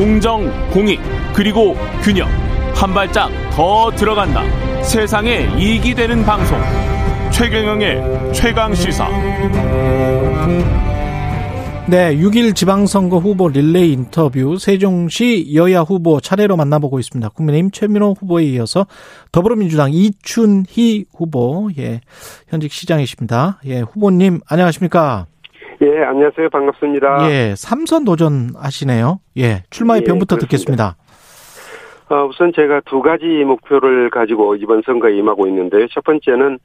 공정, 0.00 0.50
공익, 0.70 0.98
그리고 1.34 1.76
균형. 2.02 2.26
한 2.74 2.94
발짝 2.94 3.28
더 3.50 3.90
들어간다. 3.90 4.42
세상에 4.82 5.46
이익이 5.58 5.94
되는 5.94 6.24
방송. 6.24 6.58
최경영의 7.30 8.32
최강 8.32 8.74
시사. 8.74 9.06
네, 11.86 12.16
6일 12.16 12.54
지방선거 12.54 13.18
후보 13.18 13.50
릴레이 13.50 13.92
인터뷰 13.92 14.56
세종시 14.58 15.50
여야 15.52 15.80
후보 15.80 16.18
차례로 16.18 16.56
만나보고 16.56 16.98
있습니다. 16.98 17.28
국민의힘 17.28 17.70
최민호 17.70 18.14
후보에 18.18 18.44
이어서 18.44 18.86
더불어민주당 19.32 19.92
이춘희 19.92 21.04
후보, 21.14 21.68
예, 21.76 22.00
현직 22.48 22.72
시장이십니다. 22.72 23.60
예, 23.66 23.80
후보님 23.80 24.40
안녕하십니까? 24.46 25.26
예, 25.82 26.02
안녕하세요. 26.02 26.50
반갑습니다. 26.50 27.30
예, 27.30 27.54
삼선 27.56 28.04
도전하시네요. 28.04 29.20
예, 29.38 29.62
출마의 29.70 30.02
예, 30.02 30.06
변부터 30.06 30.36
그렇습니다. 30.36 30.94
듣겠습니다. 30.94 30.96
어, 32.10 32.26
우선 32.26 32.52
제가 32.54 32.82
두 32.84 33.00
가지 33.00 33.24
목표를 33.24 34.10
가지고 34.10 34.56
이번 34.56 34.82
선거에 34.84 35.16
임하고 35.16 35.46
있는데요. 35.46 35.86
첫 35.88 36.04
번째는 36.04 36.58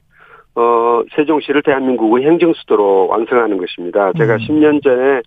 어, 0.54 1.02
세종시를 1.14 1.62
대한민국의 1.62 2.26
행정수도로 2.26 3.08
완성하는 3.08 3.56
것입니다. 3.56 4.12
제가 4.18 4.34
음. 4.34 4.38
10년 4.38 4.82
전에 4.82 5.22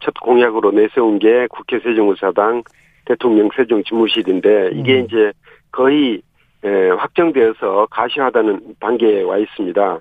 첫 0.00 0.14
공약으로 0.20 0.70
내세운 0.70 1.18
게 1.18 1.46
국회 1.50 1.80
세종의사당 1.80 2.62
대통령 3.04 3.48
세종 3.56 3.82
집무실인데 3.82 4.70
이게 4.74 5.00
음. 5.00 5.04
이제 5.04 5.32
거의 5.72 6.22
에, 6.64 6.88
확정되어서 6.90 7.88
가시화되는 7.90 8.60
단계에 8.80 9.22
와 9.22 9.38
있습니다. 9.38 10.00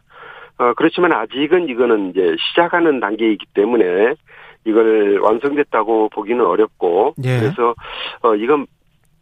어, 0.58 0.74
그렇지만 0.76 1.14
아직은 1.14 1.70
이거는 1.70 2.10
이제 2.10 2.36
시작하는 2.40 3.00
단계이기 3.00 3.46
때문에 3.54 4.16
이걸 4.66 5.20
완성됐다고 5.20 6.10
보기는 6.10 6.44
어렵고 6.44 7.14
예. 7.24 7.40
그래서 7.40 7.74
어, 8.22 8.36
이건 8.36 8.66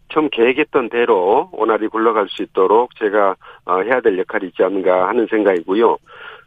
처음 0.09 0.29
계획했던 0.29 0.89
대로 0.89 1.49
원활히 1.51 1.87
굴러갈 1.87 2.27
수 2.29 2.43
있도록 2.43 2.95
제가 2.95 3.35
어, 3.65 3.81
해야 3.81 4.01
될 4.01 4.17
역할이 4.17 4.47
있지 4.47 4.63
않는가 4.63 5.07
하는 5.07 5.27
생각이고요. 5.29 5.97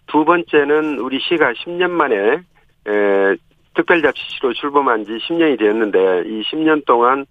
두 0.07 0.25
번째는 0.25 0.99
우리 0.99 1.21
시가 1.21 1.53
10년 1.53 1.91
만에 1.91 2.17
에, 2.87 3.37
특별자치시로 3.75 4.55
출범한 4.55 5.05
지 5.05 5.13
10년이 5.13 5.59
되었는데 5.59 6.23
이 6.27 6.43
10년 6.45 6.85
동안 6.87 7.27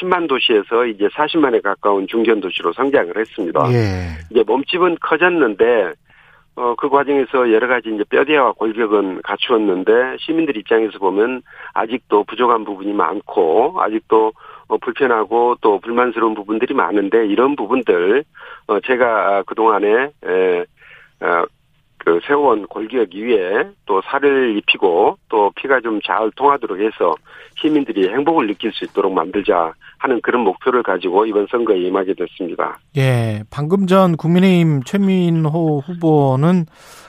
10만 0.00 0.28
도시에서 0.28 0.86
이제 0.86 1.08
40만에 1.08 1.60
가까운 1.62 2.06
중견 2.06 2.40
도시로 2.40 2.72
성장을 2.72 3.12
했습니다. 3.16 3.60
예, 3.72 4.18
이제 4.30 4.44
몸집은 4.46 4.98
커졌는데 5.00 5.92
어, 6.60 6.74
그 6.74 6.90
과정에서 6.90 7.50
여러 7.52 7.66
가지 7.66 7.88
이제 7.88 8.04
뼈대와 8.04 8.52
골격은 8.52 9.22
갖추었는데 9.22 10.18
시민들 10.18 10.58
입장에서 10.58 10.98
보면 10.98 11.40
아직도 11.72 12.24
부족한 12.24 12.66
부분이 12.66 12.92
많고 12.92 13.80
아직도 13.80 14.32
어, 14.68 14.76
불편하고 14.76 15.56
또 15.62 15.80
불만스러운 15.80 16.34
부분들이 16.34 16.74
많은데 16.74 17.26
이런 17.26 17.56
부분들 17.56 18.24
어, 18.66 18.80
제가 18.80 19.44
그 19.46 19.54
동안에 19.54 20.10
에, 20.26 20.60
어, 21.22 21.44
그 22.04 22.18
세워온 22.26 22.66
골격 22.66 23.14
위에 23.14 23.70
또 23.86 24.00
살을 24.04 24.56
입히고 24.56 25.18
또 25.28 25.52
피가 25.56 25.80
좀 25.80 26.00
잘 26.04 26.30
통하도록 26.34 26.78
해서 26.80 27.14
시민들이 27.60 28.08
행복을 28.08 28.46
느낄 28.46 28.72
수 28.72 28.84
있도록 28.84 29.12
만들자 29.12 29.74
하는 29.98 30.20
그런 30.22 30.42
목표를 30.42 30.82
가지고 30.82 31.26
이번 31.26 31.46
선거에 31.50 31.78
임하게 31.78 32.14
됐습니다. 32.14 32.78
예. 32.96 33.42
방금 33.50 33.86
전 33.86 34.16
국민의힘 34.16 34.82
최민호 34.84 35.82
후보는 35.86 36.64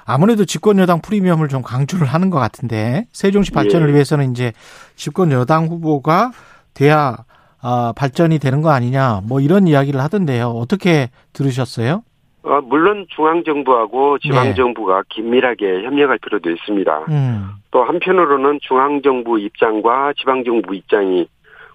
아무래도 0.06 0.44
집권 0.46 0.78
여당 0.80 1.02
프리미엄을 1.02 1.48
좀 1.48 1.62
강조를 1.62 2.06
하는 2.06 2.30
것 2.30 2.40
같은데 2.40 3.06
세종시 3.14 3.52
발전을 3.52 3.90
예. 3.90 3.94
위해서는 3.94 4.32
이제 4.32 4.52
집권 4.96 5.32
여당 5.32 5.68
후보가 5.68 6.32
돼야 6.74 7.18
아, 7.62 7.94
발전이 7.96 8.40
되는 8.40 8.62
거 8.62 8.72
아니냐 8.72 9.22
뭐 9.24 9.40
이런 9.40 9.68
이야기를 9.68 10.02
하던데요. 10.02 10.48
어떻게 10.50 11.10
들으셨어요? 11.34 12.04
어, 12.44 12.60
물론 12.62 13.06
중앙정부하고 13.10 14.18
네. 14.18 14.30
지방정부가 14.30 15.04
긴밀하게 15.10 15.84
협력할 15.84 16.18
필요도 16.20 16.50
있습니다. 16.50 17.06
음. 17.10 17.50
또 17.70 17.84
한편으로는 17.84 18.60
중앙정부 18.62 19.40
입장과 19.40 20.14
지방정부 20.18 20.76
입장이 20.76 21.28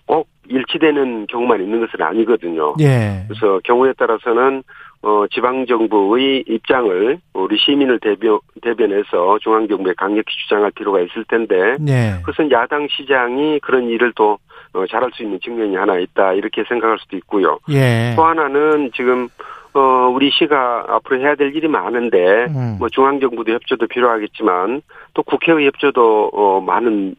꼭 0.06 0.28
일치되는 0.48 1.26
경우만 1.28 1.60
있는 1.62 1.80
것은 1.80 2.04
아니거든요. 2.04 2.74
예. 2.80 3.24
그래서 3.28 3.60
경우에 3.64 3.92
따라서는 3.96 4.62
어, 5.02 5.24
지방정부의 5.32 6.44
입장을 6.48 7.18
우리 7.34 7.58
시민을 7.58 8.00
대변, 8.00 8.38
대변해서 8.62 9.38
중앙정부에 9.40 9.94
강력히 9.96 10.34
주장할 10.42 10.72
필요가 10.72 11.00
있을 11.00 11.24
텐데 11.28 11.76
네. 11.80 12.14
그것은 12.24 12.50
야당 12.50 12.86
시장이 12.90 13.60
그런 13.60 13.88
일을 13.88 14.12
또 14.16 14.38
어, 14.72 14.84
잘할 14.86 15.10
수 15.14 15.22
있는 15.22 15.38
측면이 15.40 15.76
하나 15.76 15.98
있다 15.98 16.32
이렇게 16.34 16.64
생각할 16.68 16.98
수도 16.98 17.16
있고요. 17.16 17.58
예. 17.70 18.14
또 18.16 18.24
하나는 18.24 18.90
지금 18.94 19.28
어 19.76 20.08
우리 20.08 20.30
시가 20.30 20.86
앞으로 20.88 21.20
해야 21.20 21.34
될 21.34 21.54
일이 21.54 21.68
많은데 21.68 22.46
음. 22.46 22.76
뭐 22.78 22.88
중앙 22.88 23.20
정부도 23.20 23.52
협조도 23.52 23.88
필요하겠지만 23.88 24.80
또 25.12 25.22
국회의 25.22 25.66
협조도 25.66 26.30
어 26.32 26.60
많은 26.62 27.14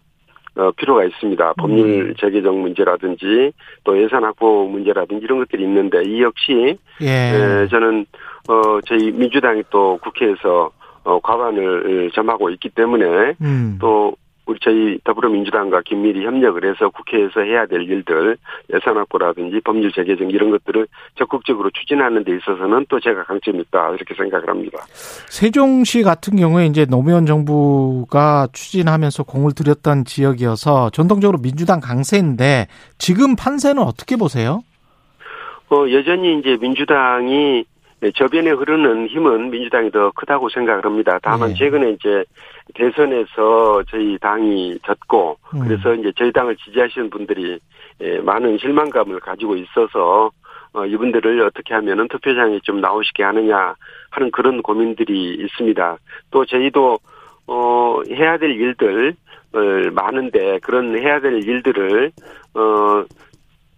어 0.56 0.72
필요가 0.72 1.04
있습니다. 1.04 1.54
법률 1.60 2.10
음. 2.10 2.14
재개정 2.20 2.60
문제라든지 2.60 3.52
또 3.84 4.02
예산 4.02 4.24
확보 4.24 4.68
문제라든지 4.68 5.24
이런 5.24 5.38
것들이 5.38 5.64
있는데 5.64 6.02
이 6.04 6.24
역시 6.24 6.78
예. 7.02 7.08
에, 7.08 7.68
저는 7.68 8.08
어 8.50 8.82
저희 8.88 9.12
민주당이 9.12 9.62
또 9.70 10.00
국회에서 10.02 10.72
어 11.04 11.20
과반을 11.20 12.10
점하고 12.16 12.50
있기 12.50 12.70
때문에 12.70 13.36
음. 13.40 13.78
또 13.80 14.16
우리 14.48 14.58
저희 14.62 14.98
더불어민주당과 15.04 15.82
긴밀히 15.82 16.26
협력을 16.26 16.64
해서 16.64 16.90
국회에서 16.90 17.42
해야 17.42 17.66
될 17.66 17.82
일들 17.82 18.38
예산 18.74 18.96
확보라든지 18.96 19.60
법률 19.60 19.92
재개정 19.92 20.30
이런 20.30 20.52
것들을 20.52 20.88
적극적으로 21.16 21.70
추진하는 21.72 22.24
데 22.24 22.36
있어서는 22.38 22.86
또 22.90 23.00
제가 23.00 23.24
강점이 23.24 23.60
있다 23.60 23.90
이렇게 23.90 24.16
생각을 24.16 24.48
합니다. 24.48 24.80
세종시 25.28 26.02
같은 26.02 26.38
경우에 26.38 26.66
이제 26.66 26.86
노무현 26.86 27.26
정부가 27.26 28.48
추진하면서 28.54 29.24
공을 29.24 29.52
들였던 29.52 30.06
지역이어서 30.06 30.92
전통적으로 30.92 31.40
민주당 31.40 31.82
강세인데 31.82 32.68
지금 32.98 33.36
판세는 33.36 33.84
어떻게 33.84 34.16
보세요? 34.16 34.64
어, 35.70 35.86
여전히 35.92 36.40
이제 36.40 36.58
민주당이 36.62 37.66
네, 38.00 38.12
저변에 38.12 38.52
흐르는 38.52 39.08
힘은 39.08 39.50
민주당이 39.50 39.90
더 39.92 40.12
크다고 40.12 40.50
생각을 40.50 40.86
합니다. 40.86 41.18
다만 41.22 41.50
네. 41.50 41.56
최근에 41.56 41.92
이제 41.92 42.24
대선에서 42.76 43.84
저희 43.90 44.18
당이 44.20 44.80
졌고 44.86 45.38
음. 45.56 45.60
그래서 45.62 45.96
이제 45.96 46.12
저희 46.16 46.32
당을 46.32 46.56
지지하시는 46.58 47.10
분들이 47.10 47.60
예, 48.02 48.20
많은 48.20 48.60
실망감을 48.60 49.20
가지고 49.20 49.56
있어서 49.56 50.30
어, 50.74 50.86
이분들을 50.86 51.42
어떻게 51.42 51.74
하면은 51.74 52.08
투표장에 52.08 52.60
좀 52.64 52.82
나오시게 52.82 53.24
하느냐 53.24 53.74
하는 54.12 54.30
그런 54.30 54.62
고민들이 54.62 55.34
있습니다. 55.34 55.98
또 56.30 56.46
저희도 56.46 57.00
어, 57.48 58.02
해야 58.10 58.38
될 58.38 58.52
일들 58.52 59.16
어, 59.54 59.60
많은데 59.92 60.60
그런 60.62 60.96
해야 61.00 61.20
될 61.20 61.44
일들을 61.44 62.12
어, 62.54 63.06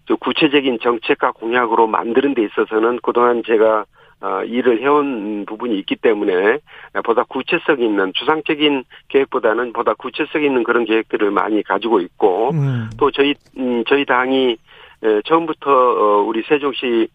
또 0.08 0.18
구체적인 0.18 0.80
정책과 0.82 1.32
공약으로 1.34 1.88
만드는 1.88 2.34
데 2.34 2.44
있어서는 2.44 3.00
그동안 3.02 3.44
제가 3.46 3.82
어, 3.82 3.86
일을 4.48 4.82
해온 4.82 5.46
부분이 5.46 5.78
있기 5.80 5.96
때문에 5.96 6.60
보다 7.04 7.24
구체성 7.24 7.82
있는 7.82 8.12
주상적인 8.16 8.84
계획보다는 9.08 9.74
보다 9.74 9.94
구체성 9.94 10.44
있는 10.44 10.64
그런 10.64 10.86
계획들을 10.86 11.32
많이 11.32 11.64
가지고 11.64 12.02
있고 12.02 12.52
음. 12.52 12.90
또 12.98 13.12
저희 13.12 13.36
음, 13.58 13.84
저희 13.88 14.06
당이 14.06 14.58
에, 15.04 15.22
처음부터 15.26 15.72
어, 15.72 16.22
우리 16.24 16.44
세종시를 16.44 17.08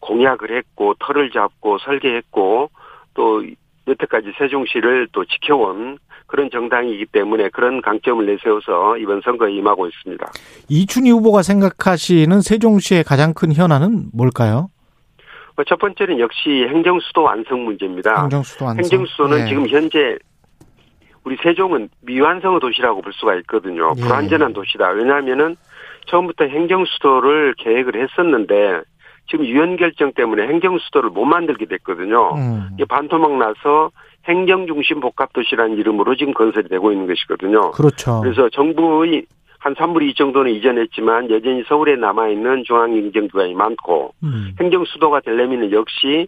공약을 0.00 0.56
했고 0.56 0.94
털을 0.98 1.30
잡고 1.30 1.78
설계했고 1.78 2.70
또 3.14 3.44
여태까지 3.86 4.32
세종시를 4.38 5.08
또 5.12 5.24
지켜온 5.24 5.98
그런 6.26 6.48
정당이기 6.50 7.06
때문에 7.06 7.50
그런 7.50 7.82
강점을 7.82 8.24
내세워서 8.24 8.96
이번 8.96 9.20
선거에 9.22 9.52
임하고 9.52 9.86
있습니다. 9.86 10.32
이춘희 10.70 11.10
후보가 11.10 11.42
생각하시는 11.42 12.40
세종시의 12.40 13.04
가장 13.04 13.34
큰 13.34 13.52
현안은 13.52 14.06
뭘까요? 14.14 14.70
어, 15.56 15.64
첫 15.64 15.78
번째는 15.78 16.18
역시 16.18 16.66
행정수도 16.68 17.22
완성 17.22 17.64
문제입니다. 17.64 18.22
행정수도 18.22 18.64
완성. 18.64 18.82
행정수도는 18.84 19.40
예. 19.40 19.46
지금 19.46 19.68
현재 19.68 20.16
우리 21.24 21.36
세종은 21.42 21.88
미완성의 22.00 22.60
도시라고 22.60 23.02
볼 23.02 23.12
수가 23.12 23.36
있거든요. 23.36 23.92
예. 23.96 24.00
불완전한 24.00 24.52
도시다. 24.52 24.90
왜냐하면은 24.90 25.56
처음부터 26.06 26.44
행정수도를 26.44 27.54
계획을 27.58 28.02
했었는데 28.02 28.80
지금 29.30 29.46
유엔 29.46 29.76
결정 29.76 30.12
때문에 30.12 30.48
행정수도를 30.48 31.10
못 31.10 31.24
만들게 31.24 31.66
됐거든요. 31.66 32.34
음. 32.34 32.70
이게 32.74 32.84
반토막 32.84 33.38
나서 33.38 33.90
행정중심 34.26 35.00
복합도시라는 35.00 35.78
이름으로 35.78 36.16
지금 36.16 36.34
건설이 36.34 36.68
되고 36.68 36.92
있는 36.92 37.06
것이거든요. 37.06 37.70
그렇죠. 37.72 38.20
그래서 38.20 38.48
정부의 38.50 39.26
한 39.62 39.76
3분의 39.76 40.08
2 40.08 40.14
정도는 40.14 40.50
이전했지만 40.50 41.30
여전히 41.30 41.62
서울에 41.68 41.94
남아있는 41.94 42.64
중앙행정기관이 42.66 43.54
많고 43.54 44.12
음. 44.24 44.56
행정 44.58 44.84
수도가 44.84 45.20
되려면 45.20 45.70
역시 45.70 46.26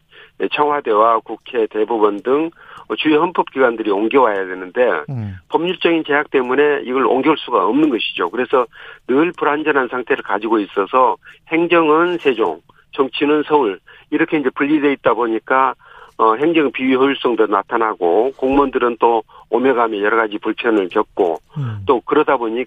청와대와 0.53 1.19
국회, 1.25 1.67
대법원 1.67 2.23
등 2.23 2.51
주요 2.97 3.21
헌법기관들이 3.21 3.91
옮겨와야 3.91 4.47
되는데 4.47 4.83
음. 5.09 5.37
법률적인 5.49 6.05
제약 6.07 6.31
때문에 6.31 6.83
이걸 6.85 7.07
옮겨올 7.07 7.37
수가 7.39 7.67
없는 7.67 7.91
것이죠. 7.91 8.31
그래서 8.31 8.67
늘 9.09 9.33
불안전한 9.37 9.89
상태를 9.89 10.23
가지고 10.23 10.61
있어서 10.61 11.17
행정은 11.49 12.19
세종, 12.19 12.61
정치는 12.93 13.43
서울 13.49 13.81
이렇게 14.13 14.39
이제 14.39 14.49
분리돼 14.51 14.93
있다 14.93 15.15
보니까 15.15 15.75
어, 16.19 16.37
행정 16.37 16.71
비효율성도 16.71 17.47
나타나고 17.47 18.35
공무원들은 18.37 18.99
또 19.01 19.25
오며가며 19.51 19.99
여러 19.99 20.19
가지 20.19 20.39
불편을 20.39 20.89
겪고 20.91 21.39
음. 21.57 21.83
또 21.85 22.01
그러다 22.03 22.37
보니 22.37 22.65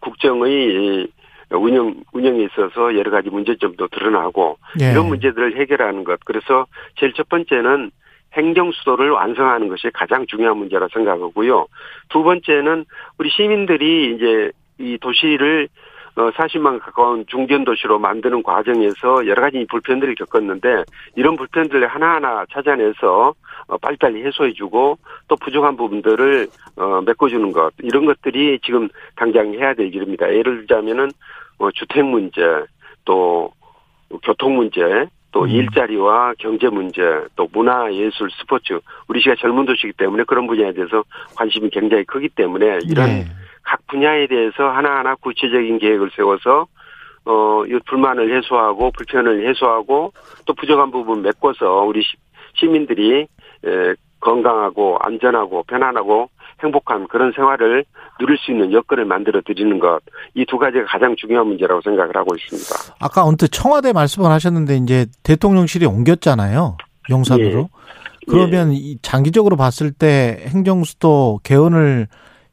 국정의 0.00 1.08
운영 1.50 1.94
운영에 2.12 2.44
있어서 2.44 2.96
여러 2.96 3.10
가지 3.10 3.30
문제점도 3.30 3.88
드러나고 3.88 4.58
예. 4.80 4.90
이런 4.90 5.06
문제들을 5.06 5.56
해결하는 5.58 6.04
것. 6.04 6.18
그래서 6.24 6.66
제일 6.96 7.12
첫 7.12 7.28
번째는 7.28 7.90
행정 8.34 8.72
수도를 8.72 9.10
완성하는 9.10 9.68
것이 9.68 9.88
가장 9.94 10.26
중요한 10.26 10.58
문제라 10.58 10.88
생각하고요. 10.92 11.66
두 12.10 12.22
번째는 12.22 12.84
우리 13.18 13.30
시민들이 13.30 14.14
이제 14.14 14.50
이 14.78 14.98
도시를 15.00 15.68
어, 16.16 16.30
40만 16.30 16.80
가까운 16.80 17.24
중견 17.26 17.64
도시로 17.64 17.98
만드는 17.98 18.42
과정에서 18.42 19.26
여러 19.26 19.42
가지 19.42 19.66
불편들을 19.68 20.14
겪었는데 20.14 20.84
이런 21.14 21.36
불편들을 21.36 21.86
하나하나 21.86 22.46
찾아내서 22.50 23.34
어, 23.68 23.76
빨리빨리 23.78 24.24
해소해주고 24.24 24.98
또 25.28 25.36
부족한 25.36 25.76
부분들을 25.76 26.48
어, 26.76 27.02
메꿔주는 27.02 27.52
것 27.52 27.72
이런 27.82 28.06
것들이 28.06 28.58
지금 28.64 28.88
당장 29.14 29.52
해야 29.52 29.74
될 29.74 29.94
일입니다. 29.94 30.32
예를 30.32 30.60
들자면은 30.60 31.10
어, 31.58 31.70
주택 31.72 32.04
문제 32.04 32.40
또 33.04 33.52
교통 34.22 34.56
문제 34.56 35.06
또 35.32 35.42
음. 35.42 35.50
일자리와 35.50 36.32
경제 36.38 36.68
문제, 36.70 37.02
또 37.36 37.46
문화, 37.52 37.92
예술, 37.92 38.30
스포츠, 38.30 38.78
우리 39.06 39.20
시가 39.20 39.34
젊은 39.38 39.66
도시이기 39.66 39.92
때문에 39.98 40.24
그런 40.24 40.46
분야에 40.46 40.72
대해서 40.72 41.04
관심이 41.34 41.68
굉장히 41.68 42.04
크기 42.04 42.30
때문에 42.30 42.78
이런 42.84 43.06
네. 43.06 43.26
각 43.66 43.84
분야에 43.88 44.28
대해서 44.28 44.68
하나하나 44.70 45.16
구체적인 45.16 45.78
계획을 45.78 46.10
세워서 46.14 46.66
어, 47.24 47.64
이 47.66 47.78
불만을 47.86 48.36
해소하고 48.36 48.92
불편을 48.92 49.48
해소하고 49.48 50.12
또 50.46 50.54
부족한 50.54 50.92
부분 50.92 51.22
메꿔서 51.22 51.82
우리 51.82 52.02
시민들이 52.54 53.22
에, 53.64 53.94
건강하고 54.20 54.98
안전하고 55.00 55.64
편안하고 55.64 56.30
행복한 56.62 57.06
그런 57.08 57.32
생활을 57.32 57.84
누릴 58.18 58.38
수 58.38 58.50
있는 58.52 58.72
여건을 58.72 59.04
만들어 59.04 59.40
드리는 59.44 59.78
것 59.78 60.00
이 60.34 60.44
두 60.46 60.58
가지가 60.58 60.84
가장 60.86 61.16
중요한 61.16 61.48
문제라고 61.48 61.80
생각을 61.82 62.16
하고 62.16 62.34
있습니다. 62.36 62.94
아까 63.00 63.24
언뜻 63.24 63.48
청와대 63.48 63.92
말씀을 63.92 64.30
하셨는데 64.30 64.76
이제 64.76 65.06
대통령실이 65.22 65.84
옮겼잖아요. 65.86 66.76
용산으로. 67.10 67.58
예. 67.60 67.66
그러면 68.28 68.74
예. 68.74 68.96
장기적으로 69.02 69.56
봤을 69.56 69.92
때 69.92 70.44
행정수도 70.48 71.40
개헌을 71.42 72.06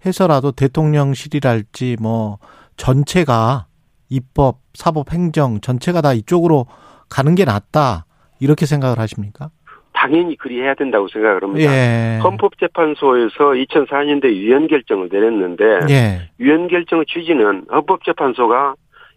해서라도 0.06 0.52
대통령실이랄지 0.52 1.98
뭐 2.02 2.38
전체가 2.78 3.66
입법, 4.10 4.58
사법, 4.74 5.12
행정 5.12 5.60
전체가 5.62 6.02
다 6.02 6.14
이쪽으로 6.14 6.66
가는 7.10 7.36
게 7.36 7.46
낫다 7.46 8.06
이렇게 8.40 8.66
생각을 8.66 9.00
하십니까? 9.00 9.50
당연히 9.94 10.36
그리 10.36 10.60
해야 10.60 10.74
된다고 10.74 11.08
생각을 11.08 11.44
합니다. 11.44 11.72
예. 11.72 12.20
헌법재판소에서 12.24 13.52
2004년도에 13.52 14.26
위헌 14.26 14.68
결정을 14.68 15.10
내렸는데 15.12 15.64
예. 15.90 16.30
위헌 16.40 16.68
결정의 16.68 17.06
취지는 17.08 17.66
헌법재판소가 17.72 18.76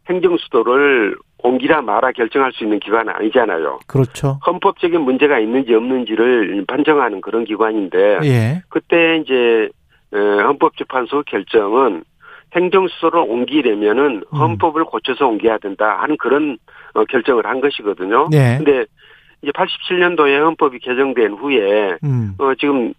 행정수도를 0.08 1.16
옮기라 1.42 1.82
마라 1.82 2.12
결정할 2.12 2.52
수 2.52 2.64
있는 2.64 2.78
기관은 2.78 3.12
아니잖아요. 3.12 3.80
그렇죠. 3.86 4.38
헌법적인 4.46 5.00
문제가 5.00 5.38
있는지 5.38 5.74
없는지를 5.74 6.64
판정하는 6.66 7.20
그런 7.20 7.44
기관인데 7.44 8.20
예. 8.24 8.62
그때 8.68 9.16
이제 9.16 9.68
헌법재판소 10.12 11.22
결정은 11.26 12.04
행정수도를 12.54 13.20
옮기려면은 13.20 14.22
음. 14.32 14.36
헌법을 14.36 14.84
고쳐서 14.84 15.26
옮겨야 15.26 15.58
된다 15.58 15.98
하는 16.00 16.16
그런 16.16 16.58
어, 16.94 17.04
결정을 17.04 17.46
한 17.46 17.60
것이거든요. 17.60 18.28
네. 18.30 18.56
근데 18.56 18.86
이제 19.42 19.50
87년도에 19.52 20.40
헌법이 20.42 20.78
개정된 20.78 21.32
후에 21.34 21.98
음. 22.04 22.34
어 22.38 22.54
지금 22.54 22.94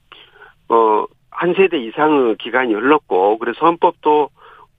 어한 0.67 1.55
세대 1.55 1.77
이상의 1.77 2.35
기간이 2.37 2.73
흘렀고 2.73 3.39
그래서 3.39 3.65
헌법도 3.65 4.29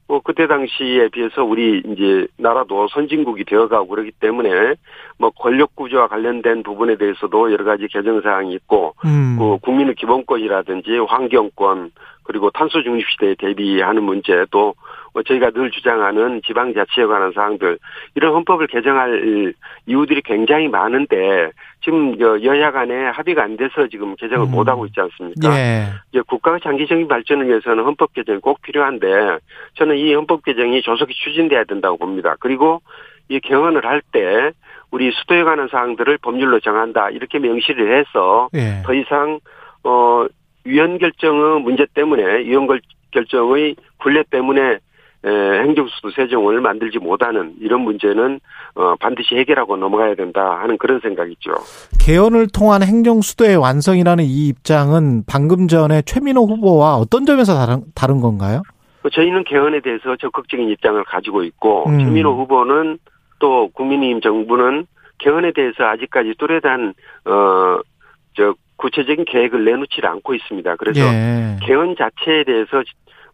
뭐 0.09 0.21
그때 0.25 0.47
당시에 0.47 1.09
비해서 1.09 1.45
우리 1.45 1.83
이제 1.87 2.27
나라도 2.39 2.89
선진국이 2.89 3.45
되어가고 3.45 3.89
그러기 3.89 4.13
때문에 4.19 4.75
뭐 5.19 5.31
권력 5.31 5.77
구조와 5.77 6.09
관련된 6.09 6.63
부분에 6.63 6.97
대해서도 6.97 7.53
여러 7.53 7.65
가지 7.65 7.87
개정 7.89 8.23
사항이 8.23 8.55
있고 8.55 8.95
음. 9.05 9.37
뭐 9.39 9.59
국민의 9.59 9.95
기본권이라든지 9.97 10.99
환경권 11.07 11.93
그리고 12.25 12.51
탄소 12.51 12.83
중립 12.83 13.07
시대에 13.11 13.35
대비하는 13.39 14.03
문제 14.03 14.47
또 14.51 14.75
뭐 15.19 15.23
저희가 15.25 15.51
늘 15.51 15.73
주장하는 15.73 16.43
지방자치에 16.47 17.07
관한 17.07 17.33
사항들 17.33 17.79
이런 18.15 18.35
헌법을 18.35 18.69
개정할 18.69 19.53
이유들이 19.87 20.23
굉장히 20.23 20.69
많은데 20.69 21.51
지금 21.83 22.21
여야 22.21 22.71
간에 22.71 23.07
합의가 23.09 23.43
안 23.43 23.57
돼서 23.57 23.89
지금 23.89 24.15
개정을 24.15 24.47
음. 24.47 24.53
못 24.53 24.69
하고 24.69 24.87
있지 24.87 25.01
않습니까? 25.01 25.59
예. 25.59 25.87
이제 26.13 26.21
국가의 26.21 26.61
장기적인 26.61 27.09
발전을 27.09 27.49
위해서는 27.49 27.83
헌법 27.83 28.13
개정이 28.13 28.39
꼭 28.39 28.63
필요한데 28.63 29.39
저는 29.75 29.97
이 29.97 30.15
헌법 30.15 30.45
개정이 30.45 30.83
조속히 30.83 31.15
추진돼야 31.15 31.65
된다고 31.65 31.97
봅니다. 31.97 32.37
그리고 32.39 32.81
이 33.29 33.41
개헌을 33.41 33.85
할 33.85 34.01
때 34.13 34.53
우리 34.93 35.11
수도에 35.11 35.43
관한 35.43 35.69
사항들을 35.69 36.19
법률로 36.19 36.61
정한다 36.61 37.11
이렇게 37.11 37.41
명시를 37.41 37.99
해서 37.99 38.49
예. 38.55 38.83
더 38.85 38.95
이상 38.95 39.41
어 39.83 40.27
위헌 40.65 40.99
결정의 40.99 41.61
문제 41.61 41.87
때문에 41.93 42.45
위헌 42.45 42.69
결정의 43.11 43.75
굴레 43.99 44.23
때문에 44.31 44.79
행정수도 45.25 46.11
세종을 46.11 46.61
만들지 46.61 46.99
못하는 46.99 47.55
이런 47.61 47.81
문제는 47.81 48.41
어, 48.75 48.95
반드시 48.97 49.35
해결하고 49.35 49.77
넘어가야 49.77 50.15
된다 50.15 50.61
하는 50.61 50.79
그런 50.79 51.01
생각이죠. 51.01 51.53
개헌을 52.01 52.49
통한 52.55 52.83
행정수도의 52.83 53.57
완성이라는 53.57 54.25
이 54.25 54.49
입장은 54.49 55.25
방금 55.27 55.67
전에 55.67 56.03
최민호 56.03 56.43
후보와 56.47 56.97
어떤 56.97 57.27
점에서 57.27 57.55
다른, 57.55 57.83
다른 57.95 58.21
건가요? 58.21 58.63
뭐 59.03 59.11
저희는 59.11 59.45
개헌에 59.45 59.81
대해서 59.81 60.17
적극적인 60.17 60.69
입장을 60.69 61.03
가지고 61.05 61.43
있고 61.43 61.89
음. 61.89 61.99
최민호 61.99 62.37
후보는 62.37 62.99
또 63.41 63.69
국민의힘 63.73 64.21
정부는 64.21 64.87
개헌에 65.19 65.53
대해서 65.53 65.85
아직까지 65.85 66.35
뚜렷한 66.39 66.95
어저 67.25 68.55
구체적인 68.77 69.25
계획을 69.25 69.65
내놓지 69.65 70.01
않고 70.03 70.35
있습니다. 70.35 70.77
그래서 70.77 71.01
예. 71.01 71.57
개헌 71.63 71.97
자체에 71.97 72.45
대해서 72.45 72.83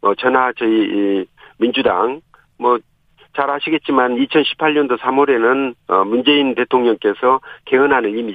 어 0.01 0.15
저나 0.15 0.53
저희 0.57 1.27
민주당 1.59 2.21
뭐 2.59 2.79
잘 3.35 3.51
아시겠지만 3.51 4.17
2018년도 4.17 4.99
3월에는 4.99 5.75
어 5.89 6.05
문재인 6.05 6.55
대통령께서 6.55 7.41
개헌안을 7.67 8.17
이미 8.17 8.35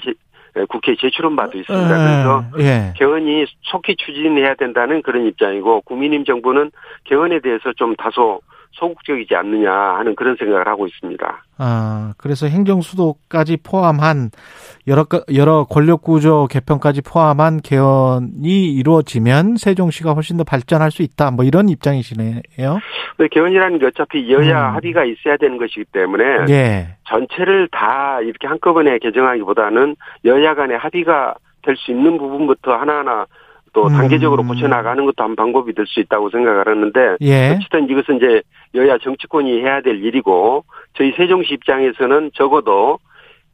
국회에 0.68 0.96
제출한 1.00 1.36
바도 1.36 1.58
있습니다. 1.58 1.88
그래서 1.88 2.44
예. 2.60 2.94
개헌이 2.98 3.46
속히 3.64 3.96
추진해야 3.96 4.56
된다는 4.56 5.02
그런 5.02 5.26
입장이고 5.26 5.82
국민의힘 5.82 6.26
정부는 6.26 6.72
개헌에 7.06 7.40
대해서 7.40 7.72
좀 7.74 7.96
다소 7.96 8.42
소극적이지 8.72 9.36
않느냐 9.36 9.72
하는 9.72 10.16
그런 10.16 10.36
생각을 10.38 10.68
하고 10.68 10.88
있습니다. 10.88 11.44
아, 11.58 12.14
그래서 12.18 12.48
행정 12.48 12.82
수도까지 12.82 13.58
포함한 13.58 14.30
여러, 14.88 15.06
여러 15.34 15.66
권력 15.66 16.02
구조 16.02 16.48
개편까지 16.48 17.02
포함한 17.02 17.62
개헌이 17.62 18.74
이루어지면 18.74 19.58
세종시가 19.58 20.14
훨씬 20.14 20.38
더 20.38 20.44
발전할 20.44 20.92
수 20.92 21.02
있다. 21.02 21.32
뭐 21.32 21.44
이런 21.44 21.68
입장이시네요. 21.70 22.42
네, 23.18 23.28
개헌이라는 23.30 23.80
게 23.80 23.86
어차피 23.88 24.32
여야 24.32 24.70
음. 24.70 24.76
합의가 24.76 25.04
있어야 25.04 25.36
되는 25.38 25.58
것이기 25.58 25.86
때문에 25.92 26.24
예. 26.50 26.96
전체를 27.10 27.68
다 27.72 28.20
이렇게 28.22 28.48
한꺼번에 28.48 28.98
개정하기보다는 29.00 29.96
여야 30.26 30.56
간의 30.56 30.78
합의가 30.78 31.36
될 31.62 31.76
수 31.76 31.92
있는 31.92 32.18
부분부터 32.18 32.74
하나하나 32.74 33.26
또 33.74 33.88
음. 33.88 33.90
단계적으로 33.90 34.44
고쳐나가는 34.44 35.06
것도 35.06 35.24
한 35.24 35.36
방법이 35.36 35.74
될 35.74 35.86
수 35.90 36.00
있다고 36.00 36.30
생각을 36.30 36.68
하는데 36.68 37.18
예. 37.22 37.56
어쨌든 37.56 37.90
이것은 37.90 38.18
이제 38.18 38.42
여야 38.76 38.98
정치권이 39.00 39.62
해야 39.62 39.82
될 39.82 40.04
일이고 40.04 40.64
저희 40.94 41.12
세종시 41.14 41.54
입장에서는 41.54 42.32
적어도 42.36 43.00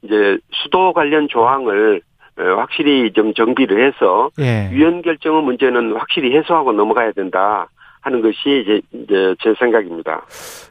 이제 0.01 0.37
수도 0.51 0.93
관련 0.93 1.27
조항을 1.29 2.01
어, 2.37 2.43
확실히 2.57 3.13
좀 3.13 3.33
정비를 3.33 3.87
해서 3.87 4.29
예. 4.39 4.69
위헌 4.71 5.01
결정의 5.01 5.41
문제는 5.43 5.95
확실히 5.95 6.35
해소하고 6.35 6.73
넘어가야 6.73 7.13
된다 7.13 7.67
하는 8.01 8.21
것이 8.21 8.61
이제 8.63 8.81
이제 8.93 9.35
제 9.41 9.53
생각입니다. 9.57 10.25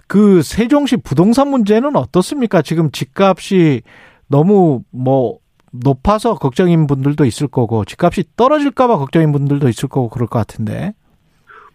그 0.07 0.43
세종시 0.43 0.99
부동산 0.99 1.49
문제는 1.49 1.97
어떻습니까? 1.97 2.63
지금 2.63 2.91
집값이 2.91 3.83
너무 4.29 4.83
뭐 4.93 5.39
높아서 5.83 6.35
걱정인 6.35 6.87
분들도 6.87 7.25
있을 7.25 7.49
거고 7.49 7.85
집값이 7.85 8.25
떨어질까봐 8.37 8.99
걱정인 8.99 9.33
분들도 9.33 9.69
있을 9.69 9.89
거고 9.89 10.09
그럴 10.09 10.29
것 10.29 10.39
같은데. 10.39 10.93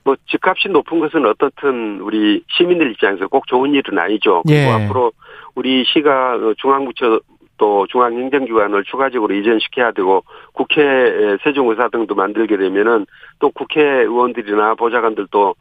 뭐 0.03 0.15
집값이 0.27 0.70
높은 0.70 1.00
것은 1.00 1.25
어떻든 1.25 2.00
우리 2.01 2.44
시민들 2.48 2.91
입장에서 2.91 3.27
꼭 3.27 3.48
좋은 3.48 3.74
일은 3.74 4.00
아니죠. 4.00 4.44
그리고 4.46 4.60
예. 4.60 4.70
앞으로 4.70 5.12
우리 5.56 5.84
시가 5.86 6.38
중앙부처 6.58 7.20
또 7.58 7.86
중앙행정기관을 7.88 8.86
추가적으로 8.86 9.36
이전시켜야 9.36 9.91
되고 9.91 10.24
국회 10.53 11.38
세종의사 11.44 11.89
등도 11.89 12.15
만들게 12.15 12.56
되면은 12.56 13.06
또 13.39 13.51
국회의원들이나 13.51 14.75
보좌관들도 14.75 15.50
어, 15.50 15.53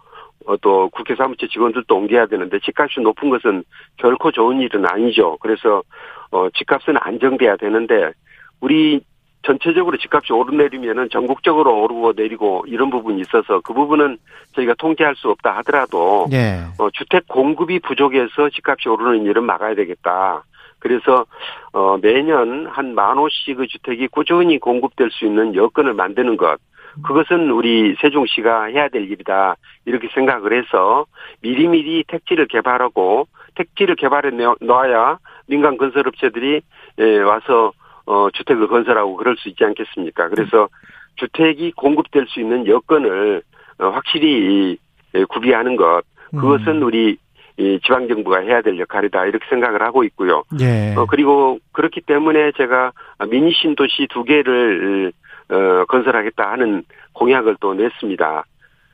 또 0.63 0.89
국회 0.91 1.15
사무처 1.15 1.47
직원들도 1.47 1.95
옮겨야 1.95 2.27
되는데 2.27 2.59
집값이 2.61 3.01
높은 3.01 3.29
것은 3.31 3.65
결코 3.97 4.31
좋은 4.31 4.61
일은 4.61 4.87
아니죠. 4.87 5.37
그래서 5.41 5.83
어 6.31 6.49
집값은 6.51 6.97
안정돼야 6.99 7.57
되는데 7.57 8.13
우리 8.61 9.01
전체적으로 9.43 9.97
집값이 9.97 10.33
오르내리면은 10.33 11.09
전국적으로 11.11 11.83
오르고 11.83 12.13
내리고 12.17 12.65
이런 12.67 12.91
부분이 12.91 13.21
있어서 13.21 13.61
그 13.61 13.73
부분은 13.73 14.19
저희가 14.55 14.75
통제할 14.79 15.15
수 15.17 15.31
없다 15.31 15.57
하더라도 15.59 16.27
예. 16.33 16.65
어, 16.79 16.91
주택 16.91 17.27
공급이 17.29 17.79
부족해서 17.79 18.51
집값이 18.53 18.89
오르는 18.89 19.25
일은 19.27 19.45
막아야 19.45 19.75
되겠다. 19.75 20.45
그래서 20.81 21.25
어 21.73 21.99
매년 22.01 22.67
한 22.67 22.95
만 22.95 23.19
호씩의 23.19 23.69
주택이 23.69 24.09
꾸준히 24.09 24.59
공급될 24.59 25.11
수 25.11 25.25
있는 25.27 25.55
여건을 25.55 25.95
만드는 25.95 26.37
것 26.37 26.59
그것은 27.03 27.51
우리 27.51 27.95
세종시가 28.01 28.65
해야 28.65 28.89
될 28.89 29.11
일이다 29.11 29.57
이렇게 29.85 30.09
생각을 30.15 30.53
해서 30.53 31.07
미리미리 31.41 32.05
택지를 32.07 32.47
개발하고 32.47 33.29
택지를 33.55 33.97
개발해 33.97 34.31
놓아야 34.61 35.19
민간 35.47 35.77
건설업체들이 35.77 36.61
예, 36.99 37.19
와서 37.21 37.73
어 38.07 38.29
주택을 38.33 38.69
건설하고 38.69 39.17
그럴 39.17 39.37
수 39.37 39.49
있지 39.49 39.65
않겠습니까? 39.65 40.29
그래서 40.29 40.69
주택이 41.17 41.73
공급될 41.73 42.27
수 42.29 42.41
있는 42.41 42.67
여건을 42.67 43.43
어, 43.79 43.89
확실히 43.89 44.79
예, 45.15 45.25
구비하는 45.25 45.77
것 45.77 46.03
그것은 46.31 46.77
음. 46.77 46.83
우리 46.83 47.17
이 47.59 47.81
지방 47.83 48.07
정부가 48.07 48.39
해야 48.41 48.63
될 48.63 48.79
역할이다 48.79 49.27
이렇게 49.27 49.45
생각을 49.51 49.83
하고 49.83 50.05
있고요. 50.05 50.45
예. 50.61 50.95
어 50.97 51.07
그리고 51.07 51.59
그렇기 51.73 52.03
때문에 52.03 52.53
제가 52.53 52.93
미니 53.29 53.53
신도시 53.53 54.07
두 54.11 54.23
개를 54.23 55.13
어 55.51 55.85
건설하겠다 55.87 56.51
하는 56.51 56.83
공약을 57.13 57.57
또 57.61 57.75
냈습니다. 57.75 58.45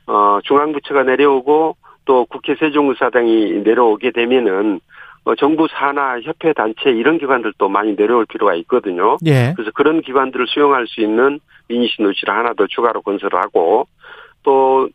어 0.07 0.39
중앙부처가 0.43 1.03
내려오고 1.03 1.75
또 2.05 2.25
국회 2.25 2.55
세종의사당이 2.55 3.63
내려오게 3.63 4.11
되면은 4.11 4.79
어, 5.25 5.33
정부 5.35 5.67
산하 5.67 6.19
협회 6.21 6.53
단체 6.53 6.91
이런 6.91 7.17
기관들도 7.17 7.67
많이 7.67 7.95
내려올 7.95 8.25
필요가 8.25 8.53
있거든요. 8.55 9.17
예. 9.25 9.53
그래서 9.55 9.71
그런 9.73 10.01
기관들을 10.01 10.45
수용할 10.47 10.85
수 10.87 11.01
있는 11.01 11.39
미니 11.67 11.87
신도시를 11.87 12.31
하나 12.31 12.53
더 12.53 12.67
추가로 12.67 13.01
건설을 13.01 13.39
하고 13.39 13.87
또 14.43 14.87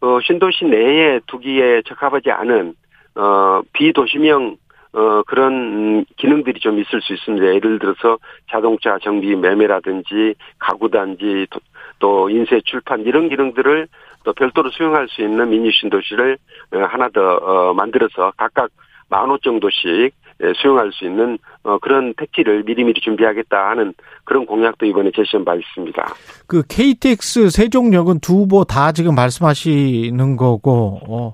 어, 0.00 0.20
신도시 0.22 0.66
내에 0.66 1.20
두기에 1.26 1.82
적합하지 1.86 2.30
않은 2.30 2.74
어, 3.16 3.62
비도시명 3.72 4.56
어, 4.94 5.22
그런 5.26 6.04
기능들이 6.16 6.60
좀 6.60 6.78
있을 6.78 7.02
수 7.02 7.14
있습니다. 7.14 7.46
예를 7.46 7.80
들어서 7.80 8.18
자동차 8.50 8.96
정비 9.02 9.34
매매라든지 9.34 10.34
가구단지 10.58 11.48
또, 11.50 11.60
또 11.98 12.30
인쇄 12.30 12.60
출판 12.64 13.00
이런 13.02 13.28
기능들을 13.28 13.88
또 14.22 14.32
별도로 14.32 14.70
수용할 14.70 15.08
수 15.08 15.20
있는 15.22 15.50
미니 15.50 15.70
신도시를 15.72 16.38
어, 16.74 16.78
하나 16.78 17.08
더 17.08 17.20
어, 17.20 17.74
만들어서 17.74 18.32
각각 18.36 18.70
만호 19.08 19.38
정도씩 19.38 20.14
예, 20.42 20.52
수용할 20.56 20.90
수 20.92 21.04
있는 21.04 21.38
어, 21.62 21.78
그런 21.78 22.12
택지를 22.14 22.64
미리미리 22.64 23.00
준비하겠다 23.00 23.70
하는 23.70 23.94
그런 24.24 24.46
공약도 24.46 24.86
이번에 24.86 25.10
제시한 25.14 25.44
바 25.44 25.54
있습니다. 25.54 26.06
그 26.46 26.62
KTX 26.68 27.50
세종역은 27.50 28.20
두 28.20 28.38
후보 28.38 28.64
다 28.64 28.90
지금 28.90 29.14
말씀하시는 29.14 30.36
거고 30.36 31.00
어, 31.08 31.32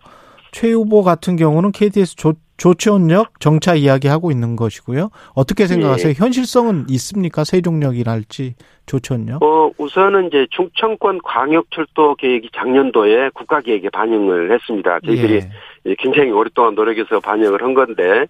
최 0.53 0.71
후보 0.73 1.03
같은 1.03 1.37
경우는 1.37 1.73
KTX 1.73 2.17
조, 2.17 2.35
조치원역 2.61 3.41
정차 3.41 3.75
이야기하고 3.75 4.31
있는 4.31 4.55
것이고요. 4.55 5.09
어떻게 5.35 5.67
생각하세요? 5.67 6.13
네. 6.13 6.19
현실성은 6.19 6.85
있습니까? 6.91 7.43
세종역이랄지 7.43 8.55
조치원역? 8.85 9.43
어, 9.43 9.71
우선은 9.79 10.27
이제 10.27 10.47
충청권 10.51 11.21
광역철도 11.25 12.17
계획이 12.17 12.51
작년도에 12.55 13.31
국가 13.33 13.63
계획에 13.63 13.89
반영을 13.89 14.53
했습니다. 14.53 15.01
저희들이 15.01 15.41
예. 15.87 15.95
굉장히 15.95 16.33
오랫동안 16.33 16.75
노력해서 16.75 17.19
반영을 17.21 17.63
한 17.63 17.73
건데 17.73 18.27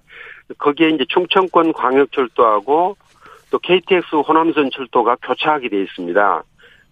거기에 0.59 0.91
이제 0.91 1.05
충청권 1.09 1.73
광역철도하고 1.73 2.97
또 3.51 3.59
KTX 3.59 4.15
호남선 4.15 4.71
철도가 4.73 5.17
교차하게 5.27 5.71
돼 5.71 5.83
있습니다. 5.83 6.45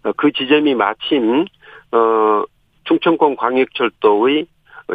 어, 0.03 0.13
그 0.17 0.33
지점이 0.33 0.75
마침 0.75 1.45
어 1.93 2.43
충청권 2.83 3.37
광역철도의 3.37 4.47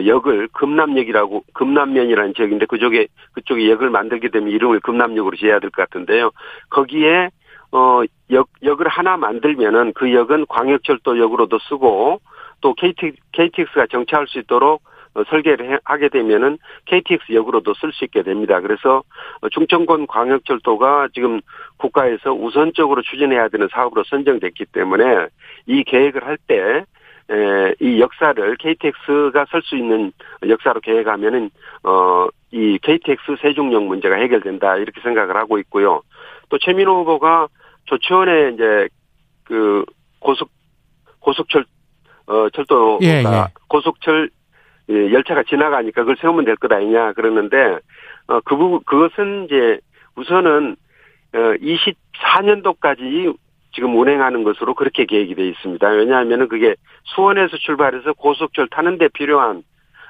역을 0.05 0.49
금남역이라고 0.53 1.43
금남면이라는 1.53 2.33
지역인데 2.33 2.65
그쪽에 2.65 3.07
그쪽에 3.33 3.69
역을 3.69 3.89
만들게 3.89 4.29
되면 4.29 4.49
이름을 4.49 4.79
금남역으로 4.81 5.37
지어야 5.37 5.59
될 5.59 5.69
것 5.69 5.87
같은데요. 5.89 6.31
거기에 6.69 7.29
어 7.71 8.03
역 8.31 8.49
역을 8.63 8.87
하나 8.87 9.15
만들면은 9.17 9.93
그 9.93 10.13
역은 10.13 10.47
광역철도역으로도 10.47 11.59
쓰고 11.69 12.19
또 12.61 12.73
KT 12.73 13.13
KTX가 13.31 13.87
정차할 13.87 14.27
수 14.27 14.39
있도록 14.39 14.81
어, 15.15 15.23
설계를 15.29 15.79
하게 15.83 16.09
되면은 16.09 16.57
KTX 16.85 17.33
역으로도 17.33 17.75
쓸 17.75 17.91
수 17.93 18.03
있게 18.05 18.23
됩니다. 18.23 18.59
그래서 18.61 19.03
어, 19.41 19.49
충청권 19.49 20.07
광역철도가 20.07 21.09
지금 21.13 21.41
국가에서 21.77 22.33
우선적으로 22.33 23.03
추진해야 23.03 23.49
되는 23.49 23.67
사업으로 23.71 24.03
선정됐기 24.05 24.65
때문에 24.71 25.27
이 25.67 25.83
계획을 25.83 26.25
할 26.25 26.37
때 26.47 26.85
이 27.79 27.99
역사를 27.99 28.55
KTX가 28.57 29.45
설 29.49 29.61
수 29.63 29.75
있는 29.77 30.11
역사로 30.47 30.81
계획하면은 30.81 31.49
어이 31.83 32.77
KTX 32.79 33.37
세종역 33.41 33.83
문제가 33.85 34.15
해결된다 34.15 34.77
이렇게 34.77 35.01
생각을 35.01 35.35
하고 35.37 35.57
있고요. 35.59 36.01
또 36.49 36.57
최민호 36.57 36.99
후보가 37.01 37.47
조치원에 37.85 38.51
이제 38.53 38.87
그 39.45 39.85
고속 40.19 40.49
고속철 41.19 41.65
어 42.27 42.49
철도가 42.49 42.99
예, 43.05 43.19
예. 43.19 43.23
고속철 43.69 44.29
예, 44.89 45.11
열차가 45.13 45.43
지나가니까 45.43 46.01
그걸 46.01 46.17
세우면 46.19 46.45
될 46.45 46.57
것 46.57 46.71
아니냐 46.71 47.13
그러는데 47.13 47.79
어그 48.27 48.55
부분 48.57 48.81
그것은 48.85 49.45
이제 49.45 49.79
우선은 50.15 50.75
어 51.33 51.37
24년도까지 51.37 53.35
지금 53.73 53.97
운행하는 53.97 54.43
것으로 54.43 54.73
그렇게 54.73 55.05
계획이 55.05 55.35
돼 55.35 55.47
있습니다. 55.47 55.87
왜냐하면은 55.87 56.47
그게 56.47 56.75
수원에서 57.03 57.57
출발해서 57.57 58.13
고속철 58.13 58.67
타는데 58.69 59.09
필요한 59.09 59.63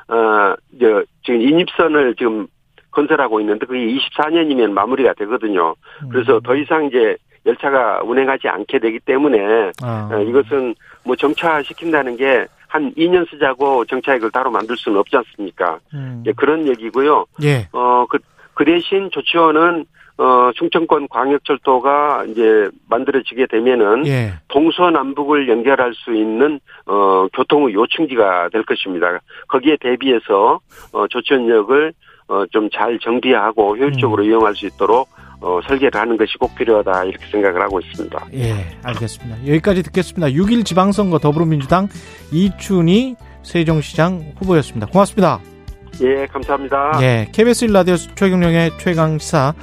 어, 0.08 0.56
저, 0.80 1.04
지금 1.24 1.42
인입선을 1.42 2.16
지금 2.16 2.48
건설하고 2.92 3.40
있는데 3.40 3.66
그게 3.66 3.80
24년이면 3.80 4.72
마무리가 4.72 5.14
되거든요. 5.14 5.76
그래서 6.12 6.36
음. 6.36 6.42
더 6.44 6.56
이상 6.56 6.86
이제 6.86 7.16
열차가 7.46 8.02
운행하지 8.04 8.48
않게 8.48 8.80
되기 8.80 9.00
때문에 9.00 9.72
아. 9.82 10.10
어, 10.12 10.22
이것은 10.22 10.76
뭐 11.04 11.16
정차시킨다는 11.16 12.18
게 12.18 12.46
한 12.74 12.92
2년 12.96 13.30
쓰자고 13.30 13.86
정차액을 13.86 14.32
따로 14.32 14.50
만들 14.50 14.76
수는 14.76 14.98
없지 14.98 15.16
않습니까? 15.16 15.78
음. 15.94 16.24
예, 16.26 16.32
그런 16.32 16.68
얘기고요. 16.68 17.26
예. 17.44 17.68
어, 17.72 18.08
그, 18.10 18.18
그 18.56 18.66
대신 18.66 19.12
조치원은 19.12 19.86
어, 20.18 20.52
충청권 20.56 21.08
광역철도가 21.08 22.26
이제 22.26 22.70
만들어지게 22.90 23.48
되면은 23.48 24.06
예. 24.08 24.34
동서남북을 24.50 25.50
연결할 25.50 25.94
수 25.96 26.14
있는 26.14 26.60
어, 26.86 27.28
교통의 27.34 27.74
요충지가 27.74 28.50
될 28.50 28.64
것입니다. 28.64 29.20
거기에 29.48 29.78
대비해서 29.80 30.60
어, 30.92 31.08
조천역을 31.08 31.94
어, 32.28 32.46
좀 32.52 32.70
잘 32.74 32.98
정비하고 33.00 33.78
효율적으로 33.78 34.24
음. 34.24 34.30
이용할 34.30 34.56
수 34.56 34.66
있도록 34.66 35.10
어, 35.42 35.60
설계를 35.68 36.00
하는 36.00 36.16
것이 36.18 36.38
꼭 36.38 36.56
필요하다 36.56 37.04
이렇게 37.06 37.26
생각을 37.28 37.62
하고 37.62 37.80
있습니다. 37.80 38.28
예, 38.34 38.54
알겠습니다. 38.84 39.46
여기까지 39.48 39.84
듣겠습니다. 39.84 40.28
6일 40.28 40.66
지방선거 40.66 41.20
더불어민주당 41.20 41.90
이춘희 42.32 43.16
세종시장 43.44 44.34
후보였습니다. 44.38 44.88
고맙습니다. 44.88 45.53
예, 46.02 46.28
감사합니다. 46.28 47.00
예, 47.02 47.28
KBS 47.32 47.68
1라디오 47.68 47.98
최경령의 48.16 48.72
최강시사 48.80 49.54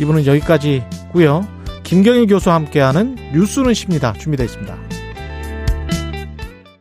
이분은 0.00 0.26
여기까지고요. 0.26 1.46
김경일 1.82 2.26
교수와 2.28 2.54
함께하는 2.54 3.16
뉴스는 3.34 3.74
십니다. 3.74 4.12
준비되어 4.12 4.44
있습니다. 4.44 4.89